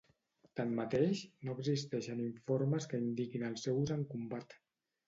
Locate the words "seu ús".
3.67-3.99